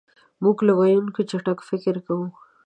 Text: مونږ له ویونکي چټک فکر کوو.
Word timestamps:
مونږ 0.41 0.57
له 0.67 0.73
ویونکي 0.79 1.23
چټک 1.29 1.59
فکر 1.69 1.95
کوو. 2.05 2.27